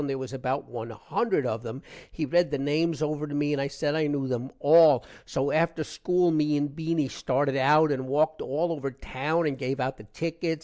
there 0.07 0.17
was 0.17 0.33
about 0.33 0.65
1 0.67 0.89
hundred 0.89 1.45
of 1.45 1.61
them. 1.63 1.83
he 2.11 2.25
read 2.25 2.49
the 2.49 2.57
names 2.57 3.01
over 3.03 3.27
to 3.27 3.35
me 3.35 3.53
and 3.53 3.61
i 3.61 3.67
said 3.67 3.93
i 3.95 4.07
knew 4.07 4.27
them 4.27 4.49
all. 4.59 5.05
so 5.27 5.51
after 5.51 5.83
school 5.83 6.31
me 6.31 6.57
and 6.57 6.75
Beany 6.75 7.07
started 7.07 7.55
out 7.55 7.91
and 7.91 8.07
walked 8.07 8.41
all 8.41 8.71
over 8.71 8.89
town 8.89 9.45
and 9.45 9.59
give 9.59 9.79
out 9.79 9.97
the 9.97 10.05
tickets. 10.05 10.59